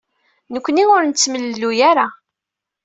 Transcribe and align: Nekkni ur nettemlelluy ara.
Nekkni 0.53 0.83
ur 0.95 1.01
nettemlelluy 1.05 1.79
ara. 1.89 2.07